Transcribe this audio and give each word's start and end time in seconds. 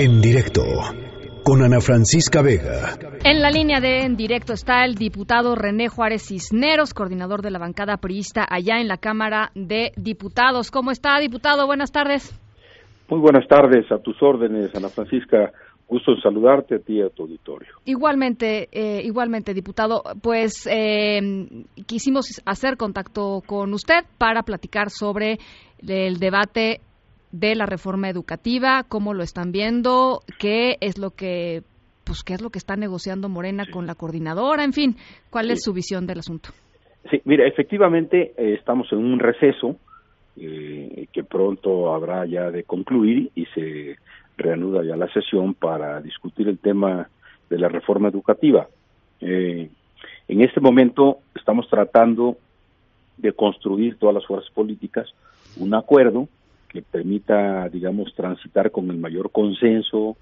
En 0.00 0.20
directo 0.20 0.62
con 1.42 1.60
Ana 1.60 1.80
Francisca 1.80 2.40
Vega. 2.40 2.96
En 3.24 3.42
la 3.42 3.50
línea 3.50 3.80
de 3.80 4.04
en 4.04 4.14
directo 4.14 4.52
está 4.52 4.84
el 4.84 4.94
diputado 4.94 5.56
René 5.56 5.88
Juárez 5.88 6.28
Cisneros, 6.28 6.94
coordinador 6.94 7.42
de 7.42 7.50
la 7.50 7.58
bancada 7.58 7.96
priista 7.96 8.46
allá 8.48 8.78
en 8.80 8.86
la 8.86 8.98
Cámara 8.98 9.50
de 9.56 9.90
Diputados. 9.96 10.70
¿Cómo 10.70 10.92
está, 10.92 11.18
diputado? 11.18 11.66
Buenas 11.66 11.90
tardes. 11.90 12.32
Muy 13.08 13.18
buenas 13.18 13.48
tardes, 13.48 13.90
a 13.90 13.98
tus 13.98 14.22
órdenes, 14.22 14.72
Ana 14.76 14.88
Francisca. 14.88 15.50
Gusto 15.88 16.12
en 16.12 16.20
saludarte 16.20 16.76
a 16.76 16.78
ti 16.78 16.98
y 16.98 17.02
a 17.02 17.08
tu 17.08 17.24
auditorio. 17.24 17.72
Igualmente, 17.84 18.68
eh, 18.70 19.02
igualmente, 19.02 19.52
diputado. 19.52 20.04
Pues 20.22 20.68
eh, 20.70 21.64
quisimos 21.86 22.40
hacer 22.46 22.76
contacto 22.76 23.42
con 23.44 23.74
usted 23.74 24.04
para 24.16 24.44
platicar 24.44 24.90
sobre 24.90 25.38
el 25.84 26.20
debate 26.20 26.82
de 27.32 27.54
la 27.54 27.66
reforma 27.66 28.08
educativa, 28.08 28.84
cómo 28.88 29.14
lo 29.14 29.22
están 29.22 29.52
viendo, 29.52 30.20
qué 30.38 30.76
es 30.80 30.98
lo 30.98 31.10
que 31.10 31.62
pues 32.04 32.22
qué 32.24 32.32
es 32.32 32.40
lo 32.40 32.48
que 32.48 32.58
está 32.58 32.74
negociando 32.74 33.28
Morena 33.28 33.66
con 33.70 33.86
la 33.86 33.94
coordinadora, 33.94 34.64
en 34.64 34.72
fin, 34.72 34.96
cuál 35.28 35.50
es 35.50 35.62
su 35.62 35.74
visión 35.74 36.06
del 36.06 36.20
asunto. 36.20 36.48
Sí, 37.10 37.20
mira, 37.24 37.46
efectivamente 37.46 38.32
eh, 38.36 38.54
estamos 38.54 38.90
en 38.92 38.98
un 38.98 39.18
receso 39.18 39.76
eh, 40.36 41.06
que 41.12 41.24
pronto 41.24 41.94
habrá 41.94 42.24
ya 42.24 42.50
de 42.50 42.64
concluir 42.64 43.30
y 43.34 43.44
se 43.46 43.96
reanuda 44.38 44.84
ya 44.84 44.96
la 44.96 45.12
sesión 45.12 45.52
para 45.52 46.00
discutir 46.00 46.48
el 46.48 46.58
tema 46.58 47.08
de 47.50 47.58
la 47.58 47.68
reforma 47.68 48.08
educativa. 48.08 48.68
Eh, 49.20 49.68
en 50.28 50.40
este 50.40 50.60
momento 50.60 51.18
estamos 51.34 51.68
tratando 51.68 52.38
de 53.16 53.32
construir 53.32 53.98
todas 53.98 54.14
las 54.14 54.26
fuerzas 54.26 54.50
políticas 54.52 55.08
un 55.58 55.74
acuerdo 55.74 56.28
que 56.68 56.82
permita, 56.82 57.68
digamos, 57.68 58.14
transitar 58.14 58.70
con 58.70 58.90
el 58.90 58.98
mayor 58.98 59.30
consenso 59.30 60.16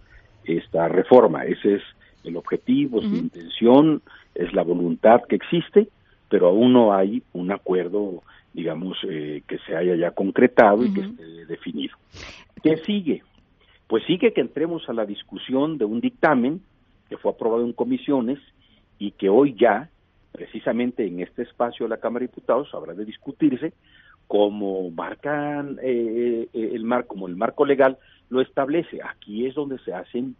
esta 0.44 0.88
reforma. 0.88 1.44
Ese 1.44 1.76
es 1.76 1.82
el 2.24 2.36
objetivo, 2.36 3.00
su 3.00 3.14
intención, 3.14 4.02
es 4.34 4.52
la 4.52 4.62
voluntad 4.62 5.22
que 5.28 5.36
existe, 5.36 5.88
pero 6.28 6.48
aún 6.48 6.72
no 6.72 6.92
hay 6.92 7.22
un 7.32 7.52
acuerdo, 7.52 8.22
digamos, 8.52 8.98
eh, 9.08 9.42
que 9.46 9.58
se 9.58 9.76
haya 9.76 9.94
ya 9.96 10.10
concretado 10.10 10.84
y 10.84 10.92
que 10.92 11.00
esté 11.00 11.46
definido. 11.46 11.96
¿Qué 12.62 12.76
sigue? 12.78 13.22
Pues 13.86 14.04
sigue 14.04 14.32
que 14.32 14.40
entremos 14.40 14.88
a 14.88 14.92
la 14.92 15.06
discusión 15.06 15.78
de 15.78 15.84
un 15.84 16.00
dictamen 16.00 16.60
que 17.08 17.16
fue 17.16 17.30
aprobado 17.30 17.64
en 17.64 17.72
comisiones 17.72 18.38
y 18.98 19.12
que 19.12 19.28
hoy 19.28 19.54
ya, 19.58 19.88
precisamente 20.32 21.06
en 21.06 21.20
este 21.20 21.42
espacio 21.42 21.86
de 21.86 21.90
la 21.90 21.98
Cámara 21.98 22.24
de 22.24 22.28
Diputados, 22.28 22.74
habrá 22.74 22.94
de 22.94 23.04
discutirse 23.04 23.72
como 24.26 24.90
marcan 24.90 25.78
eh, 25.82 26.48
eh, 26.52 26.70
el 26.74 26.84
mar 26.84 27.06
como 27.06 27.28
el 27.28 27.36
marco 27.36 27.64
legal 27.64 27.98
lo 28.28 28.40
establece. 28.40 29.00
Aquí 29.02 29.46
es 29.46 29.54
donde 29.54 29.78
se 29.80 29.92
hacen 29.92 30.36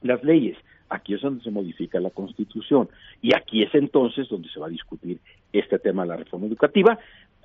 las 0.00 0.22
leyes 0.22 0.56
aquí 0.88 1.14
es 1.14 1.20
donde 1.20 1.42
se 1.42 1.50
modifica 1.50 2.00
la 2.00 2.10
constitución 2.10 2.88
y 3.20 3.34
aquí 3.34 3.62
es 3.62 3.74
entonces 3.74 4.28
donde 4.28 4.48
se 4.48 4.60
va 4.60 4.66
a 4.66 4.70
discutir 4.70 5.18
este 5.52 5.78
tema 5.78 6.02
de 6.02 6.08
la 6.08 6.16
reforma 6.16 6.46
educativa. 6.46 6.98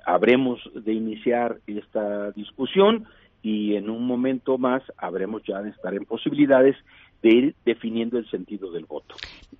Habremos 0.04 0.60
de 0.74 0.92
iniciar 0.92 1.58
esta 1.66 2.30
discusión 2.32 3.06
y 3.42 3.76
en 3.76 3.90
un 3.90 4.06
momento 4.06 4.58
más 4.58 4.82
habremos 4.96 5.42
ya 5.44 5.62
de 5.62 5.70
estar 5.70 5.94
en 5.94 6.04
posibilidades 6.04 6.76
de 7.24 7.30
ir 7.30 7.54
definiendo 7.64 8.18
el 8.18 8.28
sentido 8.28 8.70
del 8.70 8.84
voto. 8.84 9.14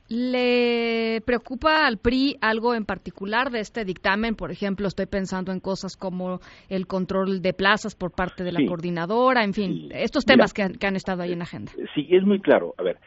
¿Le 0.08 1.22
preocupa 1.24 1.86
al 1.86 1.96
PRI 1.96 2.36
algo 2.42 2.74
en 2.74 2.84
particular 2.84 3.50
de 3.50 3.60
este 3.60 3.86
dictamen? 3.86 4.34
Por 4.34 4.50
ejemplo, 4.50 4.86
estoy 4.86 5.06
pensando 5.06 5.50
en 5.50 5.60
cosas 5.60 5.96
como 5.96 6.40
el 6.68 6.86
control 6.86 7.40
de 7.40 7.54
plazas 7.54 7.94
por 7.94 8.12
parte 8.12 8.44
de 8.44 8.52
la 8.52 8.60
coordinadora, 8.66 9.42
en 9.44 9.54
fin, 9.54 9.88
estos 9.92 10.26
temas 10.26 10.52
que, 10.52 10.62
han, 10.62 10.96
estado 10.96 11.22
ahí 11.22 11.32
en 11.32 11.38
la 11.38 11.44
agenda. 11.44 11.72
Sí, 11.94 12.06
es 12.10 12.22
muy 12.22 12.38
claro. 12.40 12.74
A 12.76 12.82
ver, 12.82 12.98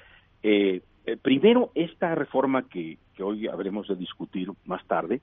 eh, 0.41 0.81
eh, 1.05 1.17
primero, 1.21 1.71
esta 1.75 2.15
reforma 2.15 2.67
que, 2.67 2.97
que 3.15 3.21
hoy 3.21 3.47
habremos 3.47 3.87
de 3.87 3.95
discutir 3.95 4.49
más 4.65 4.83
tarde, 4.87 5.21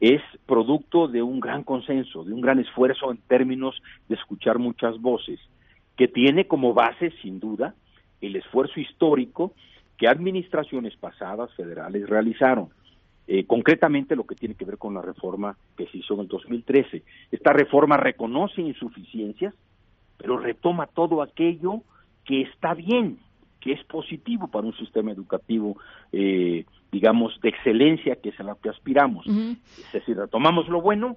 es 0.00 0.20
producto 0.46 1.06
de 1.06 1.22
un 1.22 1.38
gran 1.38 1.62
consenso, 1.62 2.24
de 2.24 2.32
un 2.32 2.40
gran 2.40 2.58
esfuerzo 2.58 3.12
en 3.12 3.18
términos 3.28 3.80
de 4.08 4.16
escuchar 4.16 4.58
muchas 4.58 5.00
voces, 5.00 5.38
que 5.96 6.08
tiene 6.08 6.48
como 6.48 6.74
base, 6.74 7.12
sin 7.22 7.38
duda, 7.38 7.76
el 8.26 8.36
esfuerzo 8.36 8.80
histórico 8.80 9.52
que 9.96 10.08
administraciones 10.08 10.96
pasadas 10.96 11.52
federales 11.54 12.08
realizaron. 12.08 12.68
Eh, 13.26 13.44
concretamente 13.46 14.16
lo 14.16 14.24
que 14.24 14.34
tiene 14.34 14.54
que 14.54 14.66
ver 14.66 14.76
con 14.76 14.94
la 14.94 15.00
reforma 15.00 15.56
que 15.76 15.86
se 15.86 15.98
hizo 15.98 16.14
en 16.14 16.20
el 16.20 16.28
2013. 16.28 17.02
Esta 17.30 17.52
reforma 17.52 17.96
reconoce 17.96 18.60
insuficiencias, 18.60 19.54
pero 20.18 20.36
retoma 20.36 20.86
todo 20.86 21.22
aquello 21.22 21.82
que 22.24 22.42
está 22.42 22.74
bien, 22.74 23.18
que 23.60 23.72
es 23.72 23.84
positivo 23.84 24.48
para 24.48 24.66
un 24.66 24.76
sistema 24.76 25.10
educativo, 25.10 25.78
eh, 26.12 26.66
digamos, 26.92 27.40
de 27.40 27.48
excelencia, 27.48 28.16
que 28.16 28.28
es 28.28 28.40
a 28.40 28.42
lo 28.42 28.56
que 28.56 28.68
aspiramos. 28.68 29.26
Es 29.26 29.92
decir, 29.92 30.16
retomamos 30.16 30.68
lo 30.68 30.82
bueno 30.82 31.16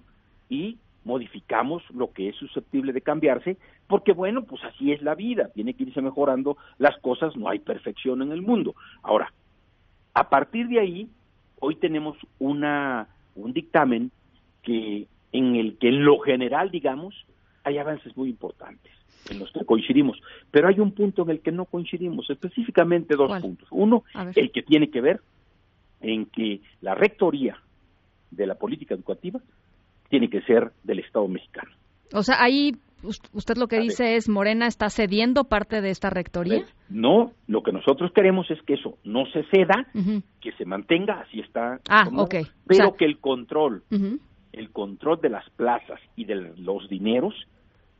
y 0.50 0.78
modificamos 1.08 1.82
lo 1.96 2.12
que 2.12 2.30
es 2.30 2.36
susceptible 2.36 2.92
de 2.92 3.02
cambiarse, 3.02 3.58
porque 3.88 4.12
bueno, 4.12 4.44
pues 4.44 4.62
así 4.66 4.92
es 4.92 5.02
la 5.02 5.16
vida, 5.16 5.50
tiene 5.56 5.74
que 5.74 5.84
irse 5.84 6.02
mejorando 6.02 6.58
las 6.78 6.98
cosas, 7.00 7.36
no 7.38 7.48
hay 7.48 7.60
perfección 7.60 8.22
en 8.22 8.34
el 8.34 8.42
mundo. 8.42 8.76
Ahora, 9.02 9.34
a 10.14 10.30
partir 10.30 10.68
de 10.68 10.82
ahí, 10.82 11.10
hoy 11.60 11.76
tenemos 11.76 12.18
una 12.40 13.08
un 13.36 13.54
dictamen 13.54 14.12
que 14.64 15.08
en 15.32 15.56
el 15.56 15.78
que 15.78 15.88
en 15.88 16.04
lo 16.04 16.20
general, 16.20 16.72
digamos, 16.72 17.16
hay 17.64 17.78
avances 17.78 18.16
muy 18.18 18.30
importantes 18.30 18.92
en 19.30 19.40
los 19.40 19.52
que 19.52 19.64
coincidimos, 19.64 20.22
pero 20.52 20.68
hay 20.68 20.80
un 20.80 20.92
punto 20.92 21.24
en 21.24 21.30
el 21.30 21.40
que 21.40 21.52
no 21.52 21.66
coincidimos, 21.66 22.30
específicamente 22.30 23.16
dos 23.16 23.42
puntos. 23.42 23.68
Uno, 23.72 24.04
el 24.36 24.52
que 24.52 24.62
tiene 24.62 24.90
que 24.90 25.02
ver 25.02 25.22
en 26.02 26.26
que 26.26 26.62
la 26.82 26.96
rectoría 26.96 27.58
de 28.32 28.46
la 28.46 28.56
política 28.56 28.94
educativa 28.94 29.40
tiene 30.10 30.30
que 30.30 30.42
ser 30.42 30.72
del 30.84 31.00
Estado 31.00 31.28
mexicano. 31.28 31.72
O 32.14 32.24
sea, 32.24 32.42
ahí 32.42 32.72
usted 33.34 33.58
lo 33.58 33.68
que 33.68 33.80
dice 33.80 34.16
es 34.16 34.30
Morena 34.30 34.68
está 34.68 34.90
cediendo 34.90 35.44
parte 35.46 35.82
de 35.82 35.90
esta 35.90 36.10
rectoría. 36.10 36.64
No, 36.90 37.32
lo 37.48 37.62
que 37.62 37.72
nosotros 37.72 38.12
queremos 38.14 38.50
es 38.50 38.62
que 38.64 38.74
eso 38.76 38.98
no 39.04 39.26
se 39.28 39.44
ceda, 39.52 39.88
que 40.42 40.52
se 40.54 40.66
mantenga, 40.66 41.22
así 41.22 41.40
está. 41.40 41.80
Ah, 41.90 42.08
ok. 42.16 42.36
Pero 42.66 42.96
que 42.96 43.06
el 43.06 43.20
control, 43.20 43.84
el 44.52 44.72
control 44.72 45.20
de 45.22 45.30
las 45.30 45.50
plazas 45.52 46.00
y 46.16 46.26
de 46.26 46.36
los 46.58 46.88
dineros, 46.90 47.34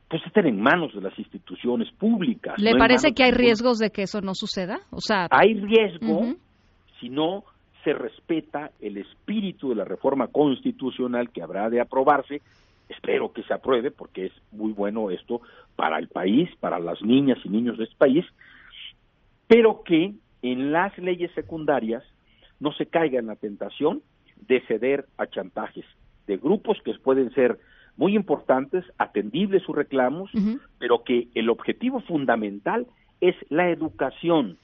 pues 0.08 0.22
estén 0.26 0.46
en 0.46 0.60
manos 0.60 0.94
de 0.94 1.02
las 1.02 1.16
instituciones 1.18 1.90
públicas. 1.92 2.58
¿Le 2.58 2.76
parece 2.76 3.12
que 3.12 3.24
hay 3.24 3.32
riesgos 3.32 3.78
de 3.78 3.90
que 3.90 4.02
eso 4.02 4.20
no 4.20 4.34
suceda? 4.34 4.80
O 4.90 5.00
sea, 5.00 5.28
hay 5.30 5.54
riesgo 5.54 6.34
si 6.98 7.10
no 7.10 7.44
se 7.84 7.92
respeta 7.92 8.70
el 8.80 8.96
espíritu 8.96 9.70
de 9.70 9.76
la 9.76 9.84
reforma 9.84 10.28
constitucional 10.28 11.30
que 11.30 11.42
habrá 11.42 11.70
de 11.70 11.80
aprobarse. 11.80 12.42
Espero 12.88 13.32
que 13.32 13.42
se 13.42 13.54
apruebe 13.54 13.90
porque 13.90 14.26
es 14.26 14.32
muy 14.52 14.72
bueno 14.72 15.10
esto 15.10 15.40
para 15.76 15.98
el 15.98 16.08
país, 16.08 16.50
para 16.60 16.78
las 16.78 17.02
niñas 17.02 17.38
y 17.44 17.48
niños 17.48 17.78
de 17.78 17.84
este 17.84 17.96
país, 17.96 18.24
pero 19.46 19.82
que 19.82 20.14
en 20.42 20.72
las 20.72 20.96
leyes 20.98 21.30
secundarias 21.32 22.02
no 22.60 22.72
se 22.72 22.86
caiga 22.86 23.18
en 23.18 23.26
la 23.26 23.36
tentación 23.36 24.02
de 24.46 24.60
ceder 24.62 25.06
a 25.16 25.26
chantajes 25.26 25.84
de 26.26 26.36
grupos 26.36 26.78
que 26.84 26.94
pueden 26.94 27.32
ser 27.32 27.58
muy 27.96 28.14
importantes, 28.14 28.84
atendibles 28.96 29.62
sus 29.64 29.74
reclamos, 29.74 30.30
pero 30.78 31.02
que 31.02 31.28
el 31.34 31.50
objetivo 31.50 32.00
fundamental 32.00 32.86
es 33.20 33.34
la 33.48 33.70
educación, 33.70 34.56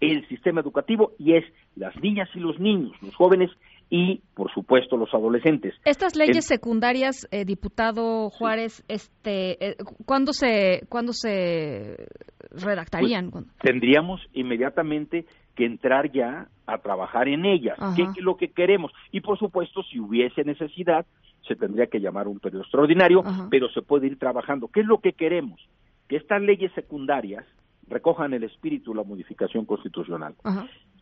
el 0.00 0.26
sistema 0.28 0.60
educativo 0.60 1.12
y 1.18 1.34
es 1.34 1.44
las 1.76 1.94
niñas 2.00 2.28
y 2.34 2.40
los 2.40 2.58
niños, 2.58 2.92
los 3.02 3.14
jóvenes 3.14 3.50
y, 3.90 4.20
por 4.34 4.52
supuesto, 4.52 4.96
los 4.96 5.12
adolescentes. 5.14 5.74
Estas 5.84 6.14
leyes 6.14 6.44
secundarias, 6.44 7.26
eh, 7.30 7.44
diputado 7.44 8.28
Juárez, 8.30 8.84
este, 8.88 9.70
eh, 9.70 9.76
¿cuándo 10.04 10.32
se, 10.32 10.82
cuándo 10.88 11.12
se 11.12 12.06
redactarían? 12.50 13.30
Pues, 13.30 13.46
tendríamos 13.62 14.20
inmediatamente 14.34 15.24
que 15.56 15.64
entrar 15.64 16.12
ya 16.12 16.48
a 16.66 16.78
trabajar 16.78 17.28
en 17.28 17.46
ellas, 17.46 17.78
qué 17.96 18.02
es 18.02 18.22
lo 18.22 18.36
que 18.36 18.48
queremos. 18.48 18.92
Y, 19.10 19.20
por 19.22 19.38
supuesto, 19.38 19.82
si 19.82 19.98
hubiese 19.98 20.44
necesidad, 20.44 21.06
se 21.46 21.56
tendría 21.56 21.86
que 21.86 21.98
llamar 21.98 22.28
un 22.28 22.38
periodo 22.38 22.62
extraordinario, 22.62 23.24
pero 23.50 23.68
se 23.70 23.82
puede 23.82 24.06
ir 24.06 24.18
trabajando. 24.18 24.68
¿Qué 24.68 24.80
es 24.80 24.86
lo 24.86 24.98
que 24.98 25.14
queremos? 25.14 25.60
Que 26.08 26.16
estas 26.16 26.42
leyes 26.42 26.70
secundarias 26.74 27.44
recojan 27.88 28.34
el 28.34 28.44
espíritu 28.44 28.92
de 28.92 28.98
la 28.98 29.04
modificación 29.04 29.64
constitucional. 29.64 30.34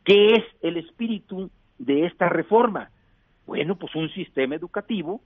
¿Qué 0.04 0.34
es 0.34 0.44
el 0.62 0.76
espíritu 0.76 1.50
de 1.78 2.06
esta 2.06 2.28
reforma? 2.28 2.90
Bueno, 3.46 3.76
pues 3.76 3.94
un 3.94 4.10
sistema 4.10 4.54
educativo 4.54 5.20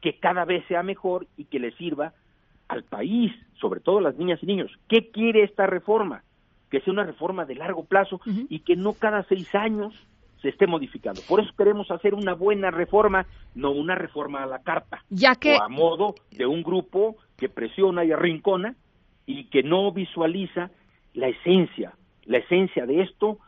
que 0.00 0.18
cada 0.18 0.44
vez 0.44 0.64
sea 0.68 0.82
mejor 0.82 1.26
y 1.36 1.44
que 1.44 1.58
le 1.58 1.72
sirva 1.72 2.12
al 2.68 2.84
país, 2.84 3.32
sobre 3.60 3.80
todo 3.80 3.98
a 3.98 4.02
las 4.02 4.16
niñas 4.16 4.40
y 4.42 4.46
niños. 4.46 4.70
¿Qué 4.88 5.10
quiere 5.10 5.44
esta 5.44 5.66
reforma? 5.66 6.22
Que 6.70 6.80
sea 6.80 6.92
una 6.92 7.04
reforma 7.04 7.44
de 7.44 7.54
largo 7.54 7.84
plazo 7.84 8.20
y 8.26 8.60
que 8.60 8.76
no 8.76 8.92
cada 8.94 9.22
seis 9.24 9.54
años 9.54 9.94
se 10.42 10.48
esté 10.48 10.66
modificando. 10.66 11.20
Por 11.28 11.40
eso 11.40 11.50
queremos 11.56 11.90
hacer 11.90 12.14
una 12.14 12.34
buena 12.34 12.70
reforma, 12.70 13.26
no 13.54 13.70
una 13.70 13.94
reforma 13.94 14.42
a 14.42 14.46
la 14.46 14.62
carta, 14.62 15.02
ya 15.08 15.34
que... 15.36 15.56
o 15.56 15.62
a 15.62 15.68
modo 15.68 16.14
de 16.30 16.46
un 16.46 16.62
grupo 16.62 17.16
que 17.36 17.48
presiona 17.48 18.04
y 18.04 18.12
arrincona 18.12 18.74
y 19.26 19.44
que 19.44 19.62
no 19.62 19.90
visualiza 19.92 20.70
la 21.16 21.28
esencia, 21.28 21.92
la 22.26 22.38
esencia 22.38 22.86
de 22.86 23.02
esto 23.02 23.38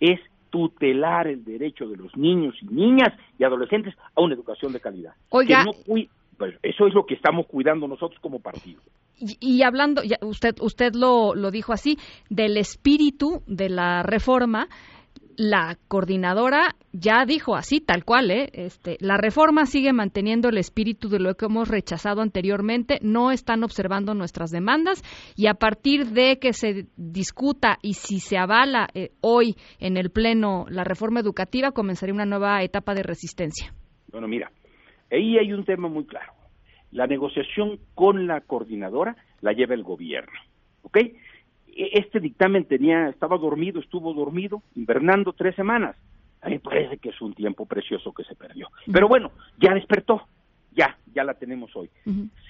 es 0.00 0.20
tutelar 0.50 1.28
el 1.28 1.44
derecho 1.44 1.88
de 1.88 1.96
los 1.96 2.14
niños 2.16 2.54
y 2.60 2.66
niñas 2.66 3.14
y 3.38 3.44
adolescentes 3.44 3.94
a 4.14 4.20
una 4.20 4.34
educación 4.34 4.72
de 4.72 4.80
calidad. 4.80 5.14
Oiga, 5.30 5.64
pues 5.86 6.56
eso 6.62 6.86
es 6.86 6.94
lo 6.94 7.06
que 7.06 7.14
estamos 7.14 7.46
cuidando 7.46 7.88
nosotros 7.88 8.20
como 8.20 8.40
partido. 8.40 8.82
Y, 9.18 9.62
hablando, 9.62 10.02
usted 10.22 10.56
usted 10.60 10.94
lo, 10.94 11.34
lo 11.36 11.52
dijo 11.52 11.72
así, 11.72 11.96
del 12.28 12.56
espíritu 12.56 13.42
de 13.46 13.68
la 13.68 14.02
reforma, 14.02 14.68
la 15.36 15.76
coordinadora 15.88 16.74
ya 16.92 17.24
dijo 17.26 17.56
así, 17.56 17.80
tal 17.80 18.04
cual, 18.04 18.30
¿eh? 18.30 18.50
este, 18.52 18.96
la 19.00 19.16
reforma 19.16 19.66
sigue 19.66 19.92
manteniendo 19.92 20.48
el 20.48 20.58
espíritu 20.58 21.08
de 21.08 21.18
lo 21.18 21.34
que 21.34 21.46
hemos 21.46 21.68
rechazado 21.68 22.20
anteriormente, 22.20 22.98
no 23.02 23.30
están 23.30 23.64
observando 23.64 24.14
nuestras 24.14 24.50
demandas 24.50 25.02
y 25.36 25.46
a 25.46 25.54
partir 25.54 26.06
de 26.06 26.38
que 26.38 26.52
se 26.52 26.86
discuta 26.96 27.78
y 27.82 27.94
si 27.94 28.20
se 28.20 28.36
avala 28.36 28.88
eh, 28.94 29.10
hoy 29.20 29.56
en 29.78 29.96
el 29.96 30.10
Pleno 30.10 30.66
la 30.68 30.84
reforma 30.84 31.20
educativa, 31.20 31.72
comenzaría 31.72 32.14
una 32.14 32.26
nueva 32.26 32.62
etapa 32.62 32.94
de 32.94 33.02
resistencia. 33.02 33.72
Bueno, 34.10 34.28
mira, 34.28 34.50
ahí 35.10 35.38
hay 35.38 35.52
un 35.52 35.64
tema 35.64 35.88
muy 35.88 36.04
claro. 36.04 36.32
La 36.90 37.06
negociación 37.06 37.78
con 37.94 38.26
la 38.26 38.42
coordinadora 38.42 39.16
la 39.40 39.52
lleva 39.52 39.74
el 39.74 39.82
gobierno, 39.82 40.38
¿ok? 40.82 40.98
E-, 41.74 41.98
este 41.98 42.20
dictamen 42.20 42.64
tenía, 42.64 43.08
estaba 43.08 43.38
dormido, 43.38 43.80
estuvo 43.80 44.12
dormido, 44.12 44.62
invernando 44.74 45.32
tres 45.32 45.54
semanas. 45.54 45.96
A 46.40 46.48
mí 46.48 46.54
me 46.54 46.60
parece 46.60 46.98
que 46.98 47.10
es 47.10 47.20
un 47.20 47.34
tiempo 47.34 47.66
precioso 47.66 48.12
que 48.12 48.24
se 48.24 48.34
perdió. 48.34 48.68
Pero 48.92 49.06
bueno, 49.06 49.30
ya 49.60 49.74
despertó, 49.74 50.26
ya, 50.72 50.98
ya 51.14 51.22
la 51.22 51.34
tenemos 51.34 51.74
hoy. 51.76 51.88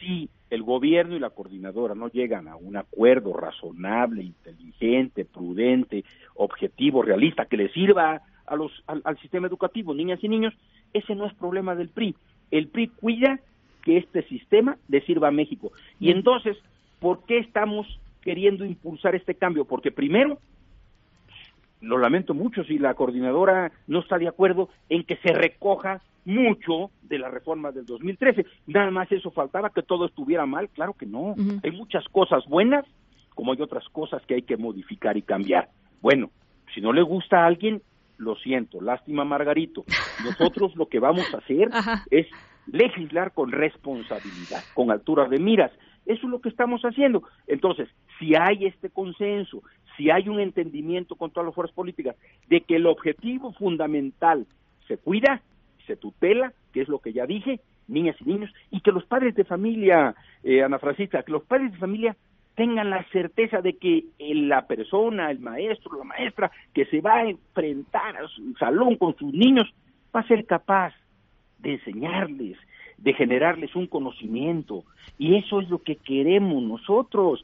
Si 0.01 0.31
el 0.49 0.63
gobierno 0.63 1.15
y 1.15 1.21
la 1.21 1.31
coordinadora 1.31 1.95
no 1.95 2.09
llegan 2.09 2.49
a 2.49 2.57
un 2.57 2.77
acuerdo 2.77 3.35
razonable, 3.35 4.23
inteligente, 4.23 5.27
prudente, 5.27 6.05
objetivo, 6.35 7.03
realista, 7.03 7.45
que 7.45 7.59
le 7.59 7.69
sirva 7.71 8.23
a 8.47 8.57
los, 8.57 8.73
al, 8.87 9.03
al 9.05 9.19
sistema 9.19 9.47
educativo, 9.47 9.93
niñas 9.93 10.21
y 10.23 10.29
niños, 10.29 10.55
ese 10.95 11.15
no 11.15 11.27
es 11.27 11.35
problema 11.35 11.75
del 11.75 11.91
PRI. 11.91 12.15
El 12.51 12.69
PRI 12.69 12.89
cuida 12.89 13.41
que 13.83 13.99
este 13.99 14.23
sistema 14.29 14.79
le 14.89 15.03
sirva 15.03 15.29
a 15.29 15.33
México. 15.33 15.73
Y 16.01 16.11
entonces, 16.11 16.57
¿por 16.99 17.25
qué 17.27 17.39
estamos 17.39 17.87
queriendo 18.23 18.65
impulsar 18.65 19.15
este 19.15 19.35
cambio, 19.35 19.65
porque 19.65 19.91
primero, 19.91 20.39
lo 21.81 21.99
lamento 21.99 22.33
mucho 22.33 22.65
si 22.65 22.79
la 22.79 22.95
coordinadora 22.95 23.73
no 23.87 24.01
está 24.01 24.17
de 24.19 24.29
acuerdo 24.29 24.69
en 24.89 25.05
que 25.05 25.17
se 25.17 25.33
recoja 25.33 26.01
mucho 26.25 26.91
de 27.03 27.19
la 27.19 27.29
reforma 27.29 27.73
del 27.73 27.85
2013. 27.85 28.47
Nada 28.69 28.91
más 28.91 29.11
eso 29.11 29.31
faltaba, 29.31 29.71
que 29.71 29.83
todo 29.83 30.07
estuviera 30.07 30.47
mal. 30.47 30.69
Claro 30.71 30.95
que 30.95 31.07
no. 31.07 31.35
Hay 31.63 31.71
muchas 31.73 32.05
cosas 32.09 32.47
buenas, 32.47 32.87
como 33.35 33.53
hay 33.53 33.61
otras 33.61 33.89
cosas 33.89 34.23
que 34.27 34.35
hay 34.35 34.43
que 34.43 34.57
modificar 34.57 35.17
y 35.17 35.23
cambiar. 35.23 35.69
Bueno, 36.01 36.31
si 36.75 36.81
no 36.81 36.93
le 36.93 37.03
gusta 37.03 37.43
a 37.43 37.47
alguien, 37.47 37.83
lo 38.19 38.37
siento, 38.37 38.81
lástima 38.81 39.25
Margarito. 39.25 39.85
Nosotros 40.25 40.77
lo 40.77 40.87
que 40.87 41.01
vamos 41.01 41.33
a 41.35 41.39
hacer 41.39 41.69
es 42.11 42.27
legislar 42.67 43.33
con 43.33 43.51
responsabilidad, 43.51 44.63
con 44.75 44.91
altura 44.91 45.29
de 45.29 45.39
miras. 45.39 45.73
Eso 46.07 46.27
es 46.27 46.31
lo 46.31 46.41
que 46.41 46.49
estamos 46.49 46.83
haciendo. 46.83 47.23
Entonces, 47.47 47.89
si 48.19 48.35
hay 48.35 48.67
este 48.67 48.91
consenso, 48.91 49.63
si 49.97 50.11
hay 50.11 50.29
un 50.29 50.41
entendimiento 50.41 51.17
con 51.17 51.31
todas 51.31 51.47
las 51.47 51.55
fuerzas 51.55 51.75
políticas 51.75 52.17
de 52.49 52.61
que 52.61 52.77
el 52.77 52.87
objetivo 52.87 53.53
fundamental 53.53 54.47
se 54.89 54.99
cuida, 54.99 55.43
se 55.87 55.97
tutela, 55.97 56.53
que 56.73 56.83
es 56.83 56.89
lo 56.89 56.99
que 56.99 57.13
ya 57.13 57.27
dije, 57.27 57.61
niñas 57.89 58.17
y 58.21 58.25
niños, 58.25 58.53
y 58.71 58.81
que 58.81 58.93
los 58.93 59.05
padres 59.05 59.35
de 59.35 59.45
familia, 59.45 60.15
eh, 60.43 60.63
Ana 60.63 60.79
Francisca, 60.79 61.23
que 61.23 61.33
los 61.33 61.45
padres 61.45 61.73
de 61.73 61.79
familia 61.79 62.17
tengan 62.55 62.91
la 62.91 63.05
certeza 63.11 63.61
de 63.61 63.77
que 63.77 64.05
la 64.19 64.67
persona, 64.67 65.31
el 65.31 65.41
maestro, 65.41 65.97
la 65.97 66.05
maestra 66.05 66.51
que 66.75 66.85
se 66.87 67.01
va 67.01 67.17
a 67.17 67.29
enfrentar 67.29 68.17
a 68.17 68.29
su 68.29 68.55
salón 68.59 68.97
con 68.97 69.17
sus 69.17 69.33
niños, 69.33 69.73
va 70.15 70.21
a 70.21 70.29
ser 70.29 70.45
capaz 70.45 70.93
de 71.59 71.75
enseñarles, 71.75 72.59
de 72.99 73.15
generarles 73.15 73.75
un 73.75 73.87
conocimiento. 73.87 74.85
Y 75.19 75.37
eso 75.37 75.61
es 75.61 75.71
lo 75.71 75.79
que 75.79 75.97
queremos 75.97 76.63
nosotros. 76.63 77.43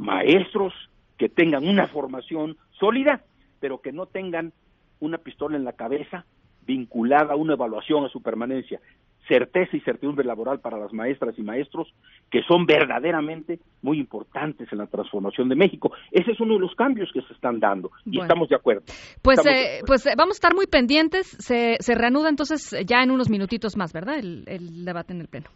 Maestros 0.00 0.72
que 1.18 1.28
tengan 1.28 1.68
una 1.68 1.86
formación 1.86 2.56
sólida, 2.78 3.22
pero 3.60 3.82
que 3.82 3.92
no 3.92 4.06
tengan 4.06 4.52
una 4.98 5.18
pistola 5.18 5.56
en 5.56 5.64
la 5.64 5.74
cabeza 5.74 6.24
vinculada 6.66 7.34
a 7.34 7.36
una 7.36 7.52
evaluación 7.52 8.04
a 8.04 8.08
su 8.08 8.22
permanencia 8.22 8.80
certeza 9.28 9.76
y 9.76 9.80
certidumbre 9.80 10.24
laboral 10.24 10.60
para 10.60 10.78
las 10.78 10.92
maestras 10.92 11.38
y 11.38 11.42
maestros 11.42 11.92
que 12.30 12.42
son 12.48 12.64
verdaderamente 12.64 13.60
muy 13.82 14.00
importantes 14.00 14.72
en 14.72 14.78
la 14.78 14.86
transformación 14.86 15.48
de 15.50 15.56
México. 15.56 15.92
Ese 16.10 16.32
es 16.32 16.40
uno 16.40 16.54
de 16.54 16.60
los 16.60 16.74
cambios 16.74 17.10
que 17.12 17.20
se 17.22 17.34
están 17.34 17.60
dando 17.60 17.90
y 18.06 18.18
estamos 18.18 18.48
de 18.48 18.56
acuerdo. 18.56 18.82
Pues, 19.22 19.44
eh, 19.46 19.82
pues 19.86 20.06
eh, 20.06 20.14
vamos 20.16 20.36
a 20.36 20.38
estar 20.38 20.54
muy 20.54 20.66
pendientes. 20.66 21.26
Se, 21.26 21.76
se 21.78 21.94
reanuda 21.94 22.30
entonces 22.30 22.74
ya 22.86 23.02
en 23.02 23.10
unos 23.10 23.28
minutitos 23.28 23.76
más, 23.76 23.92
¿verdad? 23.92 24.18
El, 24.18 24.44
el 24.46 24.84
debate 24.84 25.12
en 25.12 25.20
el 25.20 25.28
Pleno. 25.28 25.50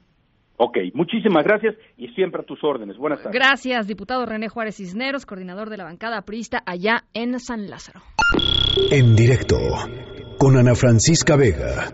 Ok, 0.56 0.78
muchísimas 0.94 1.44
gracias 1.44 1.74
y 1.96 2.08
siempre 2.08 2.42
a 2.42 2.44
tus 2.44 2.62
órdenes. 2.62 2.96
Buenas 2.96 3.22
tardes. 3.22 3.34
Gracias, 3.34 3.86
diputado 3.86 4.24
René 4.24 4.48
Juárez 4.48 4.76
Cisneros, 4.76 5.26
coordinador 5.26 5.68
de 5.68 5.78
la 5.78 5.84
bancada 5.84 6.22
priista 6.22 6.62
allá 6.64 7.04
en 7.12 7.40
San 7.40 7.68
Lázaro. 7.68 8.00
En 8.90 9.16
directo 9.16 9.56
con 10.38 10.56
Ana 10.56 10.74
Francisca 10.74 11.36
Vega. 11.36 11.90